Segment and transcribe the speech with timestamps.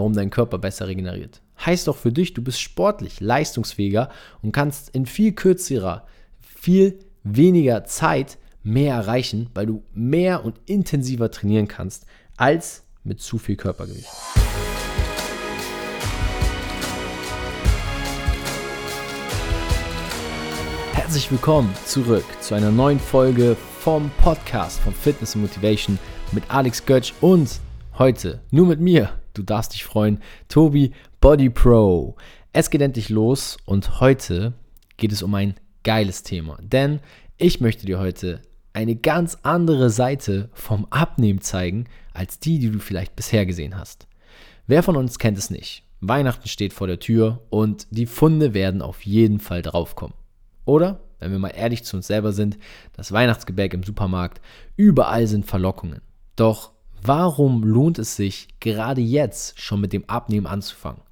[0.00, 1.42] warum dein Körper besser regeneriert.
[1.66, 4.08] Heißt doch für dich, du bist sportlich, leistungsfähiger
[4.40, 6.06] und kannst in viel kürzerer,
[6.40, 12.06] viel weniger Zeit mehr erreichen, weil du mehr und intensiver trainieren kannst
[12.38, 14.08] als mit zu viel Körpergewicht.
[20.94, 25.98] Herzlich willkommen zurück zu einer neuen Folge vom Podcast von Fitness and Motivation
[26.32, 27.60] mit Alex Götsch und
[27.98, 29.19] heute nur mit mir.
[29.34, 32.16] Du darfst dich freuen, Tobi Body Pro.
[32.52, 34.54] Es geht endlich los und heute
[34.96, 37.00] geht es um ein geiles Thema, denn
[37.36, 42.78] ich möchte dir heute eine ganz andere Seite vom Abnehmen zeigen, als die, die du
[42.78, 44.06] vielleicht bisher gesehen hast.
[44.66, 45.84] Wer von uns kennt es nicht?
[46.00, 50.14] Weihnachten steht vor der Tür und die Funde werden auf jeden Fall draufkommen.
[50.64, 52.58] Oder, wenn wir mal ehrlich zu uns selber sind,
[52.94, 54.40] das Weihnachtsgebäck im Supermarkt,
[54.76, 56.00] überall sind Verlockungen.
[56.36, 56.72] Doch
[57.02, 61.02] warum lohnt es sich gerade jetzt schon mit dem Abnehmen anzufangen?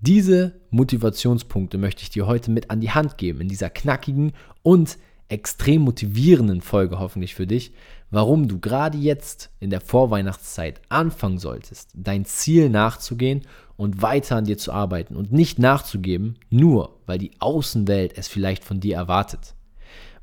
[0.00, 4.32] Diese Motivationspunkte möchte ich dir heute mit an die Hand geben in dieser knackigen
[4.62, 4.96] und
[5.28, 7.72] extrem motivierenden Folge hoffentlich für dich,
[8.10, 13.42] warum du gerade jetzt in der Vorweihnachtszeit anfangen solltest, dein Ziel nachzugehen
[13.76, 18.64] und weiter an dir zu arbeiten und nicht nachzugeben, nur weil die Außenwelt es vielleicht
[18.64, 19.54] von dir erwartet.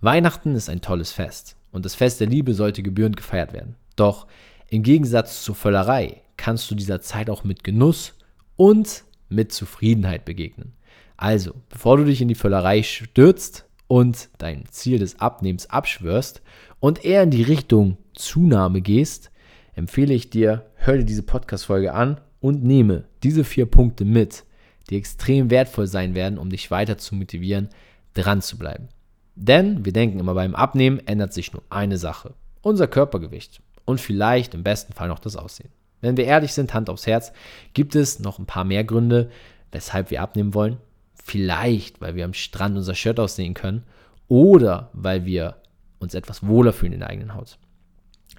[0.02, 3.76] Weihnachten ist ein tolles Fest und das Fest der Liebe sollte gebührend gefeiert werden.
[3.96, 4.28] Doch
[4.70, 8.14] im Gegensatz zur Völlerei kannst du dieser Zeit auch mit Genuss
[8.56, 10.74] und mit Zufriedenheit begegnen.
[11.16, 16.42] Also, bevor du dich in die Völlerei stürzt und dein Ziel des Abnehmens abschwörst
[16.80, 19.32] und eher in die Richtung Zunahme gehst,
[19.76, 24.44] empfehle ich dir, hör dir diese Podcast-Folge an und nehme diese vier Punkte mit,
[24.90, 27.70] die extrem wertvoll sein werden, um dich weiter zu motivieren,
[28.14, 28.90] dran zu bleiben.
[29.36, 34.54] Denn wir denken immer, beim Abnehmen ändert sich nur eine Sache: unser Körpergewicht und vielleicht
[34.54, 35.70] im besten Fall noch das Aussehen.
[36.02, 37.32] Wenn wir ehrlich sind, Hand aufs Herz,
[37.74, 39.32] gibt es noch ein paar mehr Gründe,
[39.72, 40.78] weshalb wir abnehmen wollen.
[41.16, 43.84] Vielleicht, weil wir am Strand unser Shirt aussehen können
[44.28, 45.56] oder weil wir
[46.00, 47.58] uns etwas wohler fühlen in der eigenen Haut.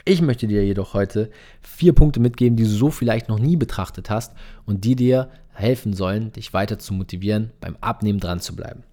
[0.05, 1.31] Ich möchte dir jedoch heute
[1.63, 4.35] vier Punkte mitgeben, die du so vielleicht noch nie betrachtet hast
[4.67, 8.85] und die dir helfen sollen, dich weiter zu motivieren, beim Abnehmen dran zu bleiben.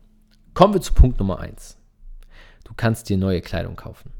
[0.53, 1.77] Kommen wir zu Punkt Nummer eins.
[2.63, 4.11] Du kannst dir neue Kleidung kaufen.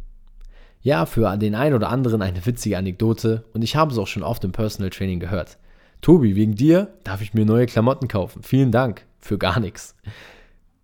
[0.86, 4.22] Ja, für den einen oder anderen eine witzige Anekdote und ich habe es auch schon
[4.22, 5.58] oft im Personal Training gehört.
[6.00, 8.44] Tobi, wegen dir darf ich mir neue Klamotten kaufen.
[8.44, 9.96] Vielen Dank für gar nichts.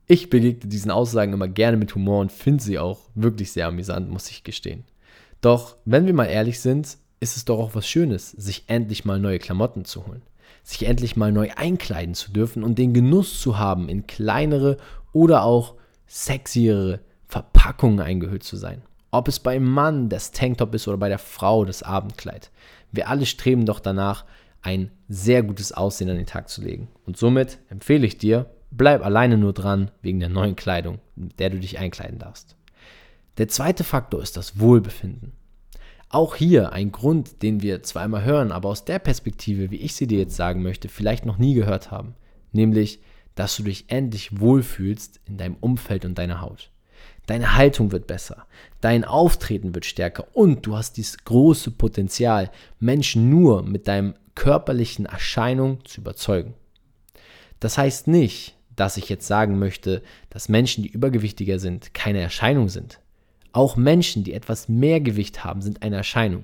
[0.08, 4.10] Ich begegne diesen Aussagen immer gerne mit Humor und finde sie auch wirklich sehr amüsant,
[4.10, 4.86] muss ich gestehen.
[5.40, 9.20] Doch, wenn wir mal ehrlich sind, ist es doch auch was Schönes, sich endlich mal
[9.20, 10.24] neue Klamotten zu holen.
[10.64, 14.78] Sich endlich mal neu einkleiden zu dürfen und den Genuss zu haben, in kleinere
[15.14, 15.76] oder auch
[16.08, 18.82] sexiere Verpackungen eingehüllt zu sein.
[19.12, 22.50] Ob es beim Mann das Tanktop ist oder bei der Frau das Abendkleid.
[22.92, 24.26] Wir alle streben doch danach,
[24.62, 26.88] ein sehr gutes Aussehen an den Tag zu legen.
[27.06, 31.50] Und somit empfehle ich dir, bleib alleine nur dran wegen der neuen Kleidung, mit der
[31.50, 32.56] du dich einkleiden darfst.
[33.38, 35.34] Der zweite Faktor ist das Wohlbefinden.
[36.10, 39.96] Auch hier ein Grund, den wir zwar einmal hören, aber aus der Perspektive, wie ich
[39.96, 42.16] sie dir jetzt sagen möchte, vielleicht noch nie gehört haben.
[42.52, 43.02] Nämlich,
[43.36, 46.70] dass du dich endlich wohlfühlst in deinem Umfeld und deiner Haut.
[47.32, 48.46] Deine Haltung wird besser,
[48.82, 55.06] dein Auftreten wird stärker und du hast dieses große Potenzial, Menschen nur mit deinem körperlichen
[55.06, 56.56] Erscheinung zu überzeugen.
[57.62, 62.68] Das heißt nicht, dass ich jetzt sagen möchte, dass Menschen, die übergewichtiger sind, keine Erscheinung
[62.68, 63.00] sind.
[63.54, 66.44] Auch Menschen, die etwas mehr Gewicht haben, sind eine Erscheinung.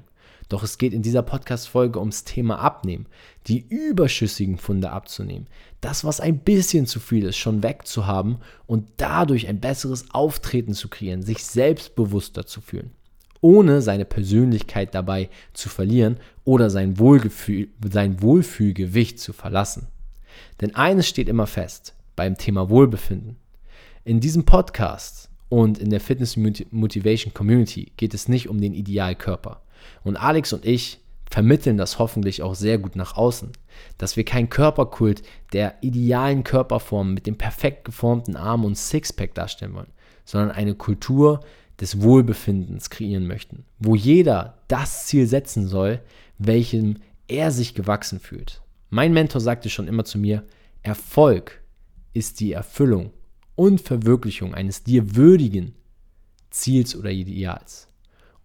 [0.50, 3.08] Doch es geht in dieser Podcast-Folge ums Thema Abnehmen,
[3.47, 5.47] die überschüssigen Funde abzunehmen,
[5.81, 10.88] das, was ein bisschen zu viel ist, schon wegzuhaben und dadurch ein besseres Auftreten zu
[10.88, 12.91] kreieren, sich selbstbewusster zu fühlen,
[13.41, 19.88] ohne seine Persönlichkeit dabei zu verlieren oder sein, Wohlgefühl, sein Wohlfühlgewicht zu verlassen.
[20.62, 23.38] Denn eines steht immer fest beim Thema Wohlbefinden.
[24.06, 29.62] In diesem Podcast und in der Fitness Motivation Community geht es nicht um den Idealkörper.
[30.03, 31.00] Und Alex und ich
[31.30, 33.52] vermitteln das hoffentlich auch sehr gut nach außen,
[33.97, 35.23] dass wir keinen Körperkult
[35.53, 39.91] der idealen Körperform mit dem perfekt geformten Arm und Sixpack darstellen wollen,
[40.26, 41.41] sondern eine Kultur
[41.79, 46.02] des Wohlbefindens kreieren möchten, wo jeder das Ziel setzen soll,
[46.38, 46.97] welchem
[47.28, 48.61] er sich gewachsen fühlt.
[48.90, 50.43] Mein Mentor sagte schon immer zu mir,
[50.82, 51.61] Erfolg
[52.14, 53.11] ist die Erfüllung
[53.57, 55.75] und Verwirklichung eines dir würdigen
[56.49, 57.89] Ziels oder Ideals.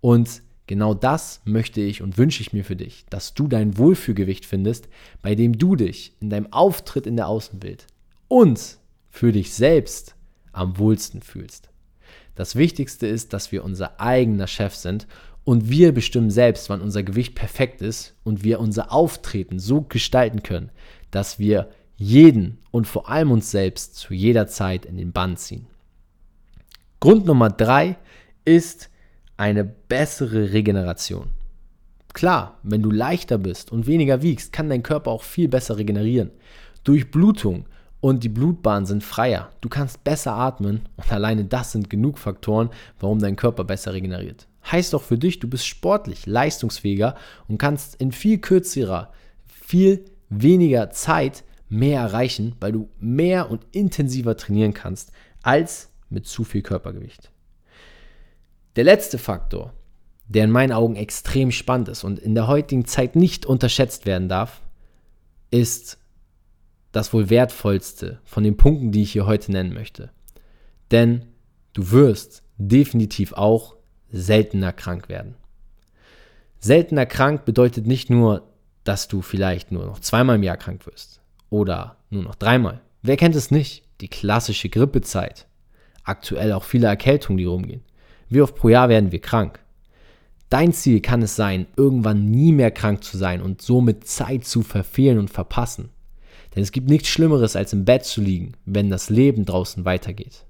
[0.00, 4.46] Und Genau das möchte ich und wünsche ich mir für dich, dass du dein Wohlfühlgewicht
[4.46, 4.88] findest,
[5.20, 7.86] bei dem du dich in deinem Auftritt in der Außenwelt
[8.28, 8.78] und
[9.10, 10.14] für dich selbst
[10.52, 11.68] am wohlsten fühlst.
[12.36, 15.06] Das Wichtigste ist, dass wir unser eigener Chef sind
[15.44, 20.44] Und wir bestimmen selbst, wann unser Gewicht perfekt ist und wir unser Auftreten so gestalten
[20.44, 20.70] können,
[21.10, 25.66] dass wir jeden und vor allem uns selbst zu jeder Zeit in den Bann ziehen.
[27.00, 27.96] Grund Nummer drei
[28.44, 28.90] ist
[29.36, 31.30] eine bessere Regeneration.
[32.12, 36.30] Klar, wenn du leichter bist und weniger wiegst, kann dein Körper auch viel besser regenerieren.
[36.84, 37.66] Durchblutung
[38.00, 39.50] und die Blutbahnen sind freier.
[39.60, 44.46] Du kannst besser atmen und alleine das sind genug Faktoren, warum dein Körper besser regeneriert.
[44.70, 47.16] Heißt auch für dich, du bist sportlich, leistungsfähiger
[47.48, 49.12] und kannst in viel kürzerer,
[49.46, 55.10] viel weniger Zeit mehr erreichen, weil du mehr und intensiver trainieren kannst
[55.42, 57.32] als mit zu viel Körpergewicht.
[58.76, 59.72] Der letzte Faktor,
[60.28, 64.28] der in meinen Augen extrem spannend ist und in der heutigen Zeit nicht unterschätzt werden
[64.28, 64.60] darf,
[65.50, 65.98] ist
[66.92, 70.10] das wohl wertvollste von den Punkten, die ich hier heute nennen möchte.
[70.90, 71.24] Denn
[71.72, 73.76] du wirst definitiv auch
[74.10, 75.36] seltener krank werden.
[76.58, 78.46] Seltener krank bedeutet nicht nur,
[78.84, 81.21] dass du vielleicht nur noch zweimal im Jahr krank wirst
[81.52, 82.80] oder nur noch dreimal.
[83.02, 83.84] Wer kennt es nicht?
[84.00, 85.46] Die klassische Grippezeit.
[86.02, 87.82] Aktuell auch viele Erkältungen, die rumgehen.
[88.28, 89.60] Wie oft pro Jahr werden wir krank?
[90.48, 94.62] Dein Ziel kann es sein, irgendwann nie mehr krank zu sein und somit Zeit zu
[94.62, 95.90] verfehlen und verpassen.
[96.54, 100.44] Denn es gibt nichts Schlimmeres, als im Bett zu liegen, wenn das Leben draußen weitergeht.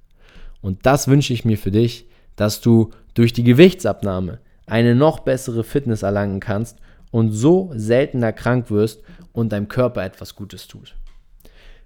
[0.60, 2.06] Und das wünsche ich mir für dich,
[2.37, 6.78] dass du durch die Gewichtsabnahme eine noch bessere Fitness erlangen kannst
[7.12, 10.96] und so seltener krank wirst und deinem Körper etwas Gutes tut.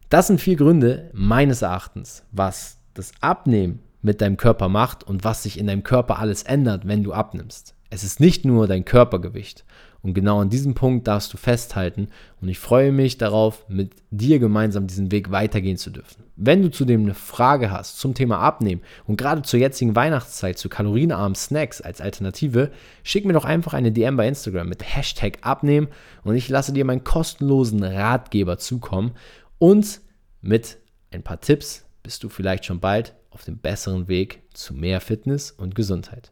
[0.08, 5.42] Das sind vier Gründe meines Erachtens, was das Abnehmen mit deinem Körper macht und was
[5.42, 7.74] sich in deinem Körper alles ändert, wenn du abnimmst.
[7.96, 9.64] Es ist nicht nur dein Körpergewicht.
[10.02, 12.08] Und genau an diesem Punkt darfst du festhalten.
[12.42, 16.24] Und ich freue mich darauf, mit dir gemeinsam diesen Weg weitergehen zu dürfen.
[16.36, 20.68] Wenn du zudem eine Frage hast zum Thema Abnehmen und gerade zur jetzigen Weihnachtszeit zu
[20.68, 22.70] kalorienarmen Snacks als Alternative,
[23.02, 25.88] schick mir doch einfach eine DM bei Instagram mit Hashtag Abnehmen
[26.22, 29.12] und ich lasse dir meinen kostenlosen Ratgeber zukommen.
[29.56, 30.02] Und
[30.42, 30.76] mit
[31.10, 35.50] ein paar Tipps bist du vielleicht schon bald auf dem besseren Weg zu mehr Fitness
[35.50, 36.30] und Gesundheit.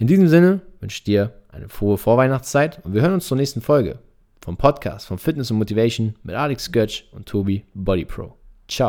[0.00, 3.60] In diesem Sinne wünsche ich dir eine frohe Vorweihnachtszeit und wir hören uns zur nächsten
[3.60, 3.98] Folge
[4.40, 8.32] vom Podcast von Fitness und Motivation mit Alex Götsch und Tobi Body Pro.
[8.66, 8.88] Ciao.